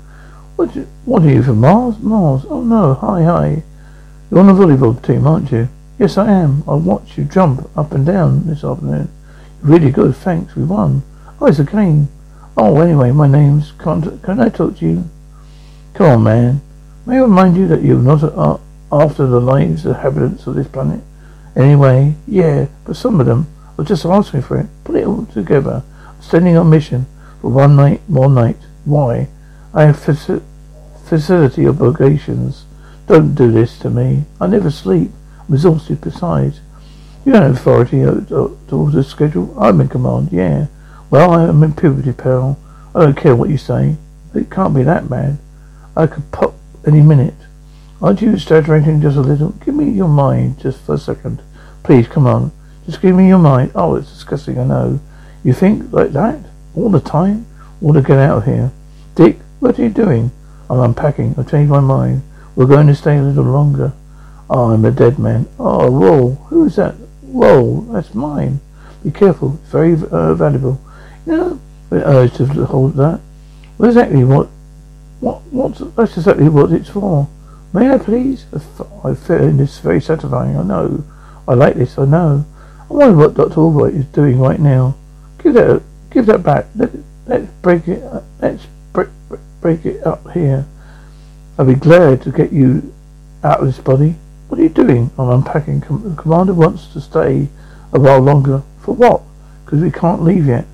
What, 0.56 0.76
you, 0.76 0.88
what 1.06 1.24
are 1.24 1.30
you 1.30 1.42
from 1.42 1.62
Mars? 1.62 1.98
Mars. 2.00 2.46
Oh 2.48 2.62
no. 2.62 2.94
Hi, 2.94 3.24
hi. 3.24 3.64
You're 4.30 4.40
on 4.40 4.48
the 4.48 4.54
volleyball 4.54 5.02
team, 5.04 5.26
aren't 5.26 5.52
you? 5.52 5.68
Yes, 5.98 6.18
I 6.18 6.32
am. 6.32 6.64
I 6.68 6.76
watched 6.76 7.18
you 7.18 7.24
jump 7.24 7.70
up 7.76 7.92
and 7.92 8.06
down 8.06 8.46
this 8.46 8.64
afternoon. 8.64 9.10
Really 9.62 9.92
good. 9.92 10.16
Thanks. 10.16 10.56
We 10.56 10.64
won. 10.64 11.02
Oh, 11.42 11.48
it's 11.48 11.60
a 11.60 11.64
game. 11.64 12.10
Oh, 12.56 12.80
anyway, 12.82 13.12
my 13.12 13.28
name's. 13.28 13.72
Can, 13.74 14.20
can 14.20 14.40
I 14.40 14.50
talk 14.50 14.78
to 14.78 14.86
you? 14.86 15.10
Come 15.94 16.06
on, 16.08 16.24
man. 16.24 16.62
May 17.06 17.18
I 17.18 17.22
remind 17.22 17.56
you 17.56 17.68
that 17.68 17.84
you're 17.84 18.00
not 18.00 18.24
uh, 18.24 18.58
after 18.92 19.28
the 19.28 19.40
lives 19.40 19.86
of 19.86 19.92
the 19.94 19.98
inhabitants 19.98 20.48
of 20.48 20.56
this 20.56 20.68
planet? 20.68 21.02
Anyway, 21.56 22.16
yeah, 22.28 22.68
but 22.86 22.96
some 22.96 23.20
of 23.20 23.28
them 23.28 23.48
are 23.78 23.86
just 23.86 24.06
asking 24.06 24.42
for 24.42 24.58
it. 24.58 24.68
Put 24.84 24.96
it 24.96 25.06
all 25.06 25.26
together. 25.28 25.84
I'm 26.08 26.22
sending 26.22 26.58
on 26.58 26.70
mission 26.70 27.06
for 27.42 27.52
one 27.52 27.76
night, 27.76 28.02
more 28.10 28.30
night. 28.30 28.58
Why? 28.86 29.28
I 29.74 29.84
have 29.84 29.98
faci- 29.98 30.42
facility 31.06 31.68
obligations. 31.68 32.66
Don't 33.06 33.36
do 33.36 33.52
this 33.52 33.78
to 33.80 33.90
me. 33.90 34.24
I 34.42 34.48
never 34.48 34.72
sleep. 34.72 35.12
I'm 35.48 35.54
exhausted 35.54 36.02
besides. 36.02 36.62
You 37.26 37.34
have 37.34 37.52
authority 37.52 38.00
to 38.00 38.58
order 38.72 38.98
the 38.98 39.04
schedule. 39.04 39.54
I'm 39.60 39.80
in 39.80 39.90
command, 39.90 40.30
yeah. 40.32 40.68
Well, 41.10 41.32
I 41.32 41.44
am 41.44 41.62
in 41.62 41.74
puberty, 41.74 42.14
pal. 42.14 42.58
I 42.96 43.02
don't 43.02 43.18
care 43.18 43.36
what 43.36 43.50
you 43.50 43.58
say. 43.58 43.98
It 44.34 44.50
can't 44.50 44.74
be 44.74 44.84
that 44.84 45.08
bad. 45.10 45.38
I 45.96 46.08
could 46.08 46.32
pop 46.32 46.56
any 46.88 47.02
minute. 47.02 47.36
Aren't 48.02 48.22
you 48.22 48.32
exaggerating 48.34 49.02
just 49.02 49.16
a 49.16 49.22
little? 49.22 49.52
Give 49.64 49.76
me 49.76 49.90
your 49.90 50.08
mind 50.08 50.60
just 50.60 50.82
for 50.82 50.96
a 50.96 50.98
second. 50.98 51.42
Please, 51.84 52.08
come 52.08 52.28
on. 52.28 52.52
Just 52.86 53.02
give 53.02 53.16
me 53.16 53.28
your 53.28 53.40
mind. 53.40 53.72
Oh, 53.76 53.96
it's 53.96 54.12
disgusting, 54.12 54.60
I 54.60 54.66
know. 54.66 55.00
You 55.44 55.54
think 55.54 55.94
like 55.94 56.12
that? 56.12 56.40
All 56.76 56.90
the 56.90 57.00
time? 57.00 57.46
Want 57.80 57.98
to 57.98 58.02
get 58.02 58.18
out 58.18 58.40
of 58.40 58.46
here. 58.46 58.72
Dick, 59.16 59.38
what 59.60 59.78
are 59.78 59.84
you 59.84 59.90
doing? 59.90 60.32
I'm 60.70 60.80
unpacking. 60.80 61.36
I've 61.38 61.50
changed 61.50 61.70
my 61.70 61.80
mind. 61.80 62.24
We're 62.56 62.66
going 62.66 62.88
to 62.88 62.96
stay 62.96 63.18
a 63.18 63.24
little 63.24 63.44
longer. 63.44 63.94
Oh, 64.50 64.72
I'm 64.72 64.86
a 64.86 64.92
dead 64.92 65.20
man. 65.20 65.48
Oh, 65.60 65.90
roll. 65.90 66.36
Who's 66.50 66.76
that? 66.78 66.96
Roll. 67.22 67.82
That's 67.82 68.14
mine. 68.14 68.60
Be 69.04 69.12
careful. 69.12 69.60
It's 69.62 69.72
very 69.72 69.94
uh, 69.94 70.34
valuable. 70.34 70.82
You 71.26 71.38
know, 71.38 71.60
we're 71.90 72.04
urged 72.04 72.38
to 72.38 72.46
hold 72.66 72.96
that. 72.96 73.20
What 73.78 73.88
exactly 73.88 74.24
what, 74.24 74.50
what, 75.24 75.42
what's, 75.52 75.80
that's 75.96 76.18
exactly 76.18 76.50
what 76.50 76.74
it's 76.74 76.90
for. 76.90 77.30
May 77.72 77.90
I 77.90 77.98
please? 77.98 78.46
I 79.04 79.16
find 79.16 79.58
this 79.58 79.80
very 79.80 80.02
satisfying. 80.02 80.58
I 80.58 80.64
know. 80.64 81.06
I 81.48 81.54
like 81.54 81.76
this. 81.76 81.98
I 81.98 82.04
know. 82.04 82.46
I 82.90 82.94
wonder 82.94 83.16
what 83.16 83.34
Dr. 83.34 83.62
Albright 83.62 83.94
is 83.94 84.06
doing 84.06 84.38
right 84.38 84.60
now. 84.60 84.96
Give 85.42 85.54
that, 85.54 85.82
give 86.12 86.26
that 86.26 86.44
back. 86.44 86.66
Let, 86.76 86.92
let's 87.26 87.50
break 87.62 87.88
it. 87.88 88.04
Let's 88.42 88.68
break, 88.92 89.08
break 89.62 89.86
it 89.86 90.06
up 90.06 90.30
here. 90.32 90.66
I'll 91.58 91.66
be 91.66 91.76
glad 91.76 92.22
to 92.24 92.32
get 92.32 92.52
you 92.52 92.94
out 93.46 93.62
of 93.62 93.68
this 93.68 93.80
body. 93.80 94.16
What 94.50 94.60
are 94.60 94.64
you 94.64 94.70
doing? 94.70 95.10
I'm 95.18 95.30
unpacking. 95.30 95.80
the 95.80 96.22
commander 96.22 96.54
wants 96.54 96.88
to 96.88 97.00
stay 97.00 97.48
a 97.94 98.00
while 98.00 98.20
longer. 98.20 98.62
For 98.82 98.94
what? 98.94 99.22
Because 99.64 99.82
we 99.82 99.90
can't 99.90 100.22
leave 100.22 100.48
yet. 100.48 100.66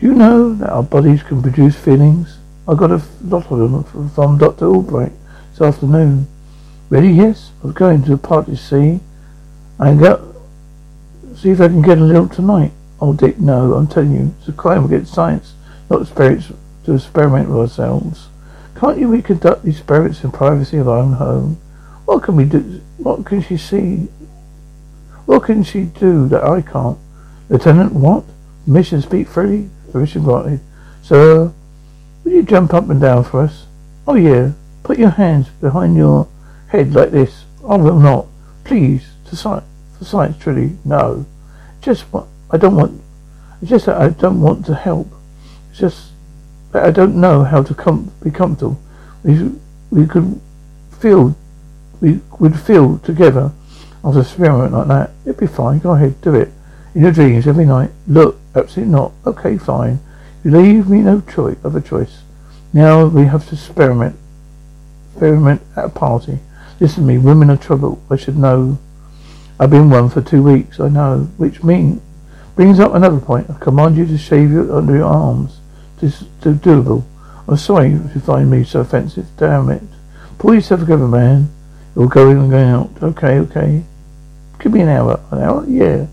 Do 0.00 0.06
you 0.06 0.14
know 0.14 0.54
that 0.54 0.70
our 0.70 0.82
bodies 0.82 1.22
can 1.22 1.40
produce 1.40 1.76
feelings? 1.76 2.39
I 2.68 2.74
got 2.74 2.90
a 2.90 3.02
lot 3.22 3.50
of 3.50 3.58
them 3.58 4.10
from 4.10 4.38
Dr. 4.38 4.66
Albright 4.66 5.12
this 5.50 5.60
afternoon. 5.60 6.26
Ready? 6.88 7.08
Yes. 7.08 7.52
I 7.62 7.66
was 7.66 7.74
going 7.74 8.02
to 8.04 8.14
a 8.14 8.18
party 8.18 8.56
see. 8.56 9.00
I 9.78 9.94
go 9.94 10.34
see 11.36 11.50
if 11.50 11.60
I 11.60 11.68
can 11.68 11.82
get 11.82 11.98
a 11.98 12.04
little 12.04 12.28
tonight. 12.28 12.72
Oh, 13.00 13.14
Dick, 13.14 13.38
no. 13.38 13.74
I'm 13.74 13.86
telling 13.86 14.12
you, 14.12 14.34
it's 14.38 14.48
a 14.48 14.52
crime 14.52 14.84
against 14.84 15.14
science, 15.14 15.54
not 15.88 16.06
spirits 16.06 16.52
to 16.84 16.94
experiment 16.94 17.48
with 17.48 17.58
ourselves. 17.58 18.28
Can't 18.76 18.98
you 18.98 19.08
reconduct 19.08 19.64
these 19.64 19.78
spirits 19.78 20.22
in 20.22 20.32
privacy 20.32 20.76
of 20.76 20.88
our 20.88 20.98
own 20.98 21.14
home? 21.14 21.60
What 22.04 22.22
can 22.22 22.36
we 22.36 22.44
do? 22.44 22.80
What 22.98 23.24
can 23.24 23.40
she 23.42 23.56
see? 23.56 24.08
What 25.26 25.44
can 25.44 25.62
she 25.64 25.84
do 25.84 26.28
that 26.28 26.44
I 26.44 26.60
can't? 26.60 26.98
Lieutenant, 27.48 27.92
what? 27.92 28.24
Mission 28.66 29.00
speak 29.00 29.28
freely? 29.28 29.70
Permission 29.92 30.24
granted. 30.24 30.60
Sir, 31.02 31.52
will 32.24 32.32
you 32.32 32.42
jump 32.42 32.74
up 32.74 32.88
and 32.88 33.00
down 33.00 33.24
for 33.24 33.42
us? 33.42 33.66
Oh 34.06 34.14
yeah. 34.14 34.52
Put 34.82 34.98
your 34.98 35.10
hands 35.10 35.48
behind 35.60 35.96
your 35.96 36.28
head 36.68 36.94
like 36.94 37.10
this. 37.10 37.44
I 37.66 37.76
will 37.76 37.98
not. 37.98 38.26
Please, 38.64 39.10
to 39.26 39.36
for 39.36 40.04
science, 40.04 40.38
truly, 40.38 40.76
no. 40.84 41.26
Just 41.80 42.02
what 42.12 42.26
I 42.50 42.56
don't 42.56 42.76
want. 42.76 43.00
It's 43.60 43.70
just 43.70 43.86
that 43.86 44.00
I 44.00 44.08
don't 44.08 44.40
want 44.40 44.66
to 44.66 44.74
help. 44.74 45.08
It's 45.70 45.80
just 45.80 46.10
that 46.72 46.84
I 46.84 46.90
don't 46.90 47.16
know 47.16 47.44
how 47.44 47.62
to 47.62 47.74
com- 47.74 48.12
be 48.22 48.30
comfortable. 48.30 48.80
We 49.22 49.52
we 49.90 50.06
could 50.06 50.40
feel 50.98 51.36
we 52.00 52.20
would 52.38 52.58
feel 52.58 52.98
together 52.98 53.52
after 54.02 54.20
experiment 54.20 54.72
like 54.72 54.88
that. 54.88 55.10
It'd 55.24 55.38
be 55.38 55.46
fine. 55.46 55.78
Go 55.78 55.92
ahead, 55.92 56.20
do 56.20 56.34
it. 56.34 56.50
In 56.94 57.02
your 57.02 57.12
dreams 57.12 57.46
every 57.46 57.66
night. 57.66 57.90
Look, 58.08 58.38
absolutely 58.54 58.92
not. 58.92 59.12
Okay, 59.26 59.58
fine. 59.58 60.00
You 60.44 60.50
leave 60.50 60.88
me 60.88 61.00
no 61.00 61.20
choice, 61.20 61.58
other 61.64 61.80
choice. 61.80 62.22
Now 62.72 63.06
we 63.06 63.26
have 63.26 63.48
to 63.48 63.54
experiment. 63.54 64.16
Experiment 65.12 65.60
at 65.76 65.86
a 65.86 65.88
party. 65.88 66.38
Listen 66.78 67.02
to 67.02 67.08
me, 67.08 67.18
women 67.18 67.50
are 67.50 67.56
trouble. 67.56 68.02
I 68.08 68.16
should 68.16 68.38
know. 68.38 68.78
I've 69.58 69.70
been 69.70 69.90
one 69.90 70.08
for 70.08 70.22
two 70.22 70.42
weeks, 70.42 70.80
I 70.80 70.88
know. 70.88 71.28
Which 71.36 71.62
means 71.62 72.00
brings 72.54 72.80
up 72.80 72.94
another 72.94 73.20
point. 73.20 73.50
I 73.50 73.58
command 73.58 73.96
you 73.96 74.06
to 74.06 74.16
shave 74.16 74.50
your 74.50 74.72
under 74.74 74.96
your 74.96 75.06
arms. 75.06 75.60
This 76.00 76.22
is 76.22 76.28
doable. 76.42 77.04
I'm 77.46 77.56
sorry 77.56 77.92
if 77.92 78.14
you 78.14 78.20
find 78.20 78.50
me 78.50 78.64
so 78.64 78.80
offensive. 78.80 79.26
Damn 79.36 79.70
it. 79.70 79.82
Pull 80.38 80.54
yourself 80.54 80.80
together, 80.80 81.06
man. 81.06 81.50
You're 81.94 82.08
going 82.08 82.38
and 82.38 82.50
going 82.50 82.68
out. 82.68 82.90
Okay, 83.02 83.38
okay. 83.40 83.82
Give 84.58 84.72
me 84.72 84.80
an 84.80 84.88
hour. 84.88 85.20
An 85.30 85.42
hour? 85.42 85.66
Yeah. 85.66 86.06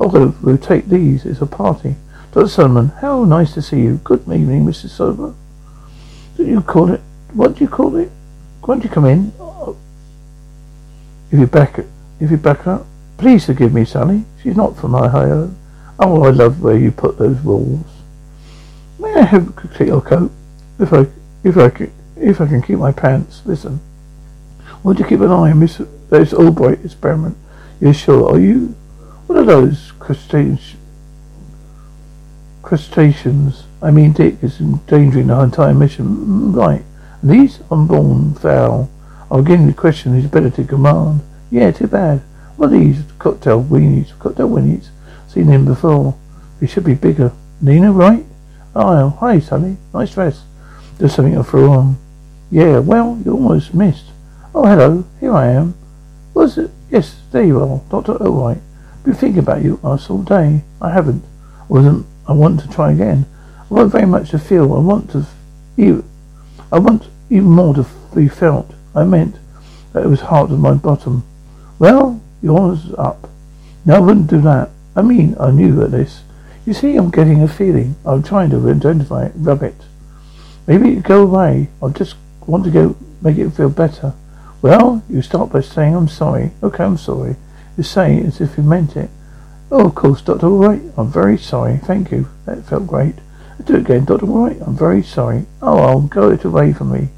I'll 0.00 0.08
go 0.08 0.34
rotate 0.40 0.88
these. 0.88 1.26
It's 1.26 1.40
a 1.40 1.46
party. 1.46 1.96
Dr. 2.34 2.48
Solomon, 2.48 2.88
how 3.00 3.22
nice 3.22 3.54
to 3.54 3.62
see 3.62 3.80
you. 3.80 4.00
Good 4.02 4.22
evening, 4.22 4.66
Mrs. 4.66 4.98
What 4.98 5.36
do 6.36 6.44
you 6.44 6.60
call 6.62 6.90
it? 6.90 7.00
What 7.32 7.54
do 7.54 7.62
you 7.62 7.70
call 7.70 7.94
it? 7.94 8.10
Why 8.60 8.74
don't 8.74 8.82
you 8.82 8.90
come 8.90 9.04
in? 9.04 9.32
If 11.30 11.38
you 11.38 11.46
back 11.46 11.78
if 12.18 12.32
you 12.32 12.36
back 12.36 12.66
up, 12.66 12.86
please 13.18 13.46
forgive 13.46 13.72
me, 13.72 13.84
Sally. 13.84 14.24
She's 14.42 14.56
not 14.56 14.76
from 14.76 14.96
Ohio. 14.96 15.54
Oh, 16.00 16.24
I 16.24 16.30
love 16.30 16.60
where 16.60 16.76
you 16.76 16.90
put 16.90 17.18
those 17.18 17.40
walls. 17.40 17.86
May 18.98 19.14
I 19.14 19.22
have 19.22 19.56
your 19.78 20.00
coat? 20.00 20.32
If 20.80 20.92
I 20.92 21.06
if 21.44 21.56
I 21.56 21.70
can, 21.70 21.92
if 22.16 22.40
I 22.40 22.48
can 22.48 22.62
keep 22.62 22.78
my 22.78 22.90
pants. 22.90 23.42
Listen. 23.44 23.78
Would 24.82 24.98
you 24.98 25.04
keep 25.04 25.20
an 25.20 25.30
eye 25.30 25.52
on 25.52 25.60
Miss 25.60 25.80
those 26.10 26.34
Albright 26.34 26.84
experiment? 26.84 27.36
You're 27.80 27.94
sure? 27.94 28.28
Are 28.28 28.40
you? 28.40 28.74
What 29.28 29.38
are 29.38 29.44
those 29.44 29.92
crustaceans? 30.00 30.74
Crustaceans. 32.74 33.62
I 33.80 33.92
mean, 33.92 34.10
Dick 34.10 34.42
is 34.42 34.58
endangering 34.58 35.28
the 35.28 35.40
entire 35.40 35.72
mission. 35.72 36.06
Mm, 36.06 36.56
right. 36.56 36.82
These 37.22 37.60
unborn 37.70 38.34
fowl 38.34 38.90
are 39.30 39.42
beginning 39.42 39.68
to 39.68 39.74
question 39.74 40.12
his 40.12 40.24
ability 40.24 40.64
to 40.64 40.68
command. 40.68 41.20
Yeah, 41.52 41.70
too 41.70 41.86
bad. 41.86 42.22
What 42.56 42.72
are 42.72 42.76
these 42.76 43.04
cocktail 43.20 43.62
weenies? 43.62 44.18
Cocktail 44.18 44.48
weenies? 44.48 44.88
Seen 45.28 45.44
him 45.44 45.66
before. 45.66 46.18
He 46.58 46.66
should 46.66 46.82
be 46.82 46.94
bigger. 46.94 47.30
Nina, 47.60 47.92
right? 47.92 48.26
Oh, 48.74 49.10
hi, 49.20 49.38
Sally. 49.38 49.76
Nice 49.92 50.14
dress. 50.14 50.42
There's 50.98 51.14
something 51.14 51.38
I 51.38 51.44
threw 51.44 51.70
on. 51.70 51.96
Yeah, 52.50 52.80
well, 52.80 53.22
you 53.24 53.34
almost 53.34 53.72
missed. 53.72 54.06
Oh, 54.52 54.66
hello. 54.66 55.04
Here 55.20 55.32
I 55.32 55.46
am. 55.46 55.74
Was 56.34 56.58
it? 56.58 56.72
Yes, 56.90 57.20
there 57.30 57.44
you 57.44 57.62
are. 57.62 57.80
Dr. 57.88 58.14
Albright. 58.20 58.58
Been 59.04 59.14
thinking 59.14 59.38
about 59.38 59.62
you 59.62 59.78
us 59.84 60.10
all 60.10 60.24
day. 60.24 60.64
I 60.82 60.90
haven't. 60.90 61.22
Wasn't. 61.68 62.04
I 62.26 62.32
want 62.32 62.60
to 62.60 62.68
try 62.68 62.92
again. 62.92 63.26
I 63.70 63.74
want 63.74 63.92
very 63.92 64.06
much 64.06 64.30
to 64.30 64.38
feel. 64.38 64.72
I 64.74 64.78
want 64.78 65.10
to. 65.10 65.26
You. 65.76 66.04
I 66.72 66.78
want 66.78 67.08
even 67.30 67.50
more 67.50 67.74
to 67.74 67.86
be 68.14 68.28
felt. 68.28 68.72
I 68.94 69.04
meant 69.04 69.36
that 69.92 70.04
it 70.04 70.08
was 70.08 70.20
hard 70.22 70.52
at 70.52 70.58
my 70.58 70.74
bottom. 70.74 71.24
Well, 71.78 72.20
yours 72.42 72.92
up. 72.96 73.28
No, 73.84 73.96
I 73.96 74.00
wouldn't 74.00 74.30
do 74.30 74.40
that. 74.42 74.70
I 74.96 75.02
mean, 75.02 75.36
I 75.38 75.50
knew 75.50 75.82
at 75.82 75.90
this. 75.90 76.22
You 76.64 76.72
see, 76.72 76.96
I'm 76.96 77.10
getting 77.10 77.42
a 77.42 77.48
feeling. 77.48 77.96
I'm 78.06 78.22
trying 78.22 78.50
to 78.50 78.70
identify 78.70 79.26
it, 79.26 79.32
rub 79.36 79.62
it. 79.62 79.74
Maybe 80.66 80.92
it 80.94 81.02
go 81.02 81.22
away. 81.22 81.68
I 81.82 81.88
just 81.88 82.16
want 82.46 82.64
to 82.64 82.70
go 82.70 82.96
make 83.20 83.36
it 83.36 83.50
feel 83.50 83.68
better. 83.68 84.14
Well, 84.62 85.02
you 85.10 85.20
start 85.20 85.52
by 85.52 85.60
saying 85.60 85.94
I'm 85.94 86.08
sorry. 86.08 86.52
Okay, 86.62 86.84
I'm 86.84 86.96
sorry. 86.96 87.36
You 87.76 87.82
say 87.82 88.16
it 88.16 88.26
as 88.26 88.40
if 88.40 88.56
you 88.56 88.62
meant 88.62 88.96
it. 88.96 89.10
Oh, 89.70 89.86
of 89.86 89.94
course, 89.94 90.22
Doctor 90.22 90.46
Albright. 90.46 90.82
I'm 90.96 91.10
very 91.10 91.38
sorry. 91.38 91.78
Thank 91.78 92.10
you. 92.10 92.28
That 92.46 92.64
felt 92.64 92.86
great. 92.86 93.14
Let's 93.58 93.64
do 93.64 93.74
it 93.74 93.80
again, 93.80 94.04
Doctor 94.04 94.26
Albright. 94.26 94.60
I'm 94.62 94.76
very 94.76 95.02
sorry. 95.02 95.46
Oh, 95.62 95.78
I'll 95.78 96.02
go 96.02 96.30
it 96.30 96.44
away 96.44 96.72
from 96.72 96.92
me. 96.92 97.08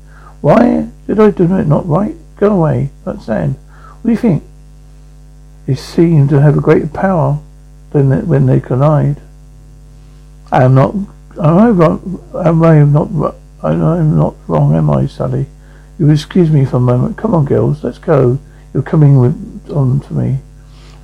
Why 0.41 0.89
did 1.07 1.21
I 1.21 1.31
do 1.31 1.45
it 1.45 1.67
not 1.67 1.89
right? 1.89 2.15
Go 2.37 2.53
away. 2.57 2.91
Understand? 3.05 3.57
What 4.03 4.05
do 4.05 4.11
you 4.11 4.17
think? 4.17 4.45
They 5.67 5.75
seem 5.75 6.29
to 6.29 6.41
have 6.41 6.57
a 6.57 6.61
greater 6.61 6.87
power 6.87 7.41
than 7.91 8.11
they, 8.11 8.19
when 8.19 8.47
they 8.47 8.61
collide. 8.61 9.21
I 10.53 10.63
am 10.63 10.75
not. 10.75 10.95
Am 10.95 11.59
I 11.59 11.69
wrong? 11.71 12.23
Am 12.35 12.63
I 12.63 12.83
not? 12.85 13.35
I 13.63 13.73
am 13.73 14.17
not 14.17 14.35
wrong, 14.47 14.75
am 14.75 14.91
I, 14.91 15.07
Sally? 15.07 15.47
You 15.99 16.11
excuse 16.11 16.51
me 16.51 16.65
for 16.65 16.77
a 16.77 16.81
moment. 16.81 17.17
Come 17.17 17.35
on, 17.35 17.47
girls, 17.47 17.83
let's 17.83 17.99
go. 17.99 18.39
You're 18.73 18.83
coming 18.83 19.19
with, 19.19 19.71
on 19.71 20.01
to 20.01 20.15
me. 20.15 20.39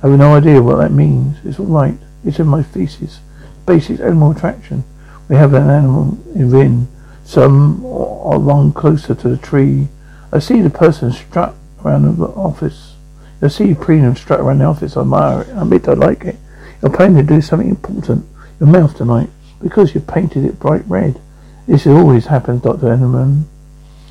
I 0.03 0.09
have 0.09 0.19
no 0.19 0.35
idea 0.35 0.61
what 0.61 0.79
that 0.79 0.91
means. 0.91 1.37
It's 1.45 1.59
all 1.59 1.65
right. 1.65 1.97
It's 2.25 2.37
in 2.37 2.47
my 2.47 2.61
thesis. 2.61 3.21
Basic 3.65 4.01
animal 4.01 4.31
attraction. 4.31 4.83
We 5.29 5.37
have 5.37 5.53
an 5.53 5.69
animal 5.69 6.17
in 6.35 6.89
Some 7.23 7.85
are 7.85 8.37
run 8.37 8.73
closer 8.73 9.15
to 9.15 9.29
the 9.29 9.37
tree. 9.37 9.87
I 10.33 10.39
see 10.39 10.59
the 10.59 10.69
person 10.69 11.13
strut 11.13 11.55
around 11.85 12.17
the 12.17 12.25
office. 12.25 12.95
I 13.41 13.47
see 13.47 13.71
and 13.71 14.17
strut 14.17 14.41
around 14.41 14.57
the 14.57 14.65
office. 14.65 14.97
I 14.97 15.01
admire 15.01 15.43
it. 15.43 15.49
I 15.55 15.61
admit 15.61 15.87
I 15.87 15.93
like 15.93 16.25
it. 16.25 16.35
You're 16.81 16.91
planning 16.91 17.25
to 17.25 17.35
do 17.35 17.39
something 17.39 17.69
important. 17.69 18.25
Your 18.59 18.67
mouth 18.67 18.97
tonight. 18.97 19.29
Because 19.61 19.95
you 19.95 20.01
painted 20.01 20.43
it 20.43 20.59
bright 20.59 20.83
red. 20.85 21.21
This 21.65 21.87
always 21.87 22.25
happens, 22.25 22.61
Dr. 22.61 22.87
Enderman. 22.87 23.45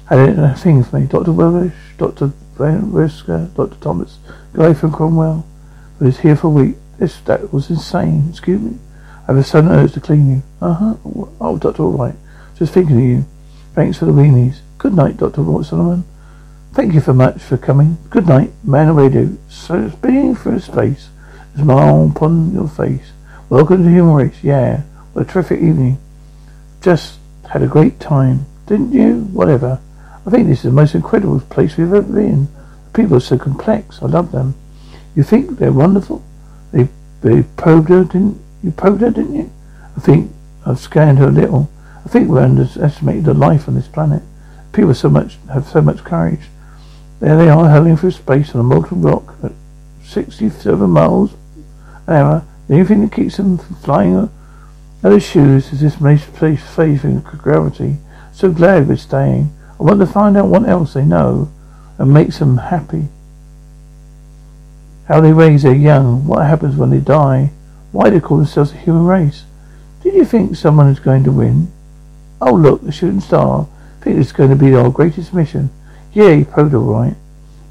Had 0.06 0.20
it 0.20 0.38
a 0.38 0.54
thing 0.54 0.82
for 0.84 0.98
me. 0.98 1.06
Dr. 1.06 1.32
Willish, 1.32 1.74
Dr. 1.98 2.32
Van 2.56 2.92
Risker, 2.92 3.54
Dr. 3.54 3.76
Thomas, 3.76 4.18
guy 4.54 4.72
from 4.72 4.92
Cromwell. 4.92 5.44
I 6.02 6.06
was 6.06 6.18
here 6.18 6.34
for 6.34 6.48
a 6.48 6.50
week. 6.50 6.74
This, 6.98 7.20
that 7.20 7.52
was 7.52 7.70
insane. 7.70 8.26
Excuse 8.30 8.60
me. 8.60 8.76
I 9.22 9.26
have 9.26 9.36
a 9.36 9.44
sudden 9.44 9.70
urge 9.70 9.92
to 9.92 10.00
clean 10.00 10.28
you. 10.28 10.42
Uh-huh. 10.60 10.96
Oh, 11.40 11.56
Doctor, 11.56 11.84
all 11.84 11.92
right. 11.92 12.16
Just 12.58 12.74
thinking 12.74 12.96
of 12.96 13.02
you. 13.04 13.24
Thanks 13.76 13.98
for 13.98 14.06
the 14.06 14.12
weenies. 14.12 14.62
Good 14.78 14.94
night, 14.94 15.18
Dr. 15.18 15.44
Solomon. 15.62 16.02
Thank 16.72 16.92
you 16.92 17.00
for 17.00 17.14
much 17.14 17.40
for 17.40 17.56
coming. 17.56 17.98
Good 18.10 18.26
night, 18.26 18.50
man 18.64 18.88
of 18.88 18.96
radio. 18.96 19.38
So 19.48 19.90
speaking 19.90 20.34
a 20.34 20.58
space, 20.58 21.08
a 21.54 21.58
smile 21.58 22.10
upon 22.10 22.52
your 22.52 22.66
face. 22.66 23.12
Welcome 23.48 23.84
to 23.84 23.88
human 23.88 24.14
race. 24.14 24.42
Yeah. 24.42 24.80
What 25.12 25.28
a 25.28 25.32
terrific 25.32 25.60
evening. 25.60 25.98
Just 26.80 27.20
had 27.48 27.62
a 27.62 27.68
great 27.68 28.00
time. 28.00 28.46
Didn't 28.66 28.90
you? 28.90 29.20
Whatever. 29.32 29.80
I 30.26 30.30
think 30.30 30.48
this 30.48 30.58
is 30.58 30.64
the 30.64 30.72
most 30.72 30.96
incredible 30.96 31.38
place 31.42 31.76
we've 31.76 31.94
ever 31.94 32.02
been. 32.02 32.46
The 32.86 32.90
people 32.92 33.18
are 33.18 33.20
so 33.20 33.38
complex. 33.38 34.02
I 34.02 34.06
love 34.06 34.32
them. 34.32 34.56
You 35.14 35.22
think 35.22 35.58
they're 35.58 35.72
wonderful? 35.72 36.22
They 36.72 36.88
they 37.20 37.42
probed 37.56 37.88
her, 37.88 38.04
didn't 38.04 38.40
you? 38.62 38.72
Probed 38.72 39.00
her, 39.00 39.10
didn't 39.10 39.34
you? 39.34 39.50
I 39.96 40.00
think 40.00 40.32
I've 40.66 40.78
scanned 40.78 41.18
her 41.18 41.28
a 41.28 41.30
little. 41.30 41.70
I 42.04 42.08
think 42.08 42.28
we 42.28 42.38
underestimated 42.40 43.24
the 43.24 43.34
life 43.34 43.68
on 43.68 43.74
this 43.74 43.88
planet. 43.88 44.22
People 44.72 44.94
so 44.94 45.08
much 45.08 45.38
have 45.52 45.68
so 45.68 45.80
much 45.80 46.02
courage. 46.02 46.48
There 47.20 47.36
they 47.36 47.48
are, 47.48 47.68
hurling 47.68 47.96
through 47.96 48.12
space 48.12 48.54
on 48.54 48.60
a 48.60 48.64
molten 48.64 49.02
rock 49.02 49.36
at 49.42 49.52
67 50.04 50.90
miles 50.90 51.34
an 52.06 52.14
hour. 52.14 52.44
The 52.66 52.74
only 52.74 52.86
thing 52.86 53.02
that 53.02 53.12
keeps 53.12 53.36
them 53.36 53.58
from 53.58 53.76
flying 53.76 54.14
out 54.16 54.30
of 55.02 55.10
their 55.10 55.20
shoes 55.20 55.72
is 55.72 55.80
this 55.80 55.96
faith 55.96 57.04
in 57.04 57.20
gravity. 57.20 57.98
So 58.32 58.50
glad 58.50 58.88
we're 58.88 58.96
staying. 58.96 59.54
I 59.78 59.82
want 59.82 60.00
to 60.00 60.06
find 60.06 60.36
out 60.36 60.48
what 60.48 60.68
else 60.68 60.94
they 60.94 61.04
know 61.04 61.52
and 61.98 62.12
makes 62.12 62.38
them 62.38 62.56
happy. 62.56 63.08
How 65.08 65.20
they 65.20 65.32
raise 65.32 65.62
their 65.62 65.74
young, 65.74 66.26
what 66.26 66.46
happens 66.46 66.76
when 66.76 66.90
they 66.90 66.98
die, 67.00 67.50
why 67.90 68.10
they 68.10 68.20
call 68.20 68.38
themselves 68.38 68.72
a 68.72 68.76
human 68.76 69.04
race. 69.04 69.44
Did 70.02 70.14
you 70.14 70.24
think 70.24 70.56
someone 70.56 70.88
is 70.88 71.00
going 71.00 71.24
to 71.24 71.32
win? 71.32 71.72
Oh 72.40 72.54
look, 72.54 72.82
the 72.82 72.92
shooting 72.92 73.20
star. 73.20 73.68
I 74.00 74.04
think 74.04 74.18
it's 74.18 74.32
going 74.32 74.50
to 74.50 74.56
be 74.56 74.74
our 74.74 74.90
greatest 74.90 75.32
mission. 75.32 75.70
Probed 76.14 76.74
all 76.74 76.80
right. 76.80 77.14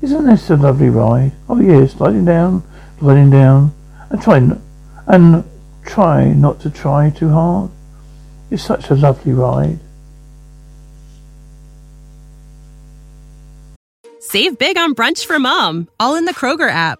Isn't 0.02 0.26
this 0.26 0.50
a 0.50 0.56
lovely 0.56 0.90
ride? 0.90 1.32
Oh 1.48 1.60
yes, 1.60 1.94
sliding 1.94 2.26
down, 2.26 2.64
sliding 3.00 3.30
down, 3.30 3.74
and 4.10 4.22
try 4.22 4.38
n- 4.38 4.62
and 5.08 5.44
try 5.86 6.32
not 6.34 6.60
to 6.62 6.70
try 6.70 7.10
too 7.10 7.30
hard. 7.30 7.70
It's 8.50 8.64
such 8.64 8.90
a 8.90 8.96
lovely 8.96 9.34
ride. 9.34 9.80
Save 14.20 14.58
big 14.58 14.78
on 14.78 14.96
brunch 14.96 15.26
for 15.26 15.38
mom, 15.40 15.90
all 16.00 16.16
in 16.16 16.26
the 16.26 16.34
Kroger 16.34 16.70
app. 16.70 17.00